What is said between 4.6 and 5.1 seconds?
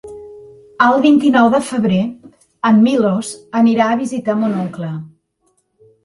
oncle.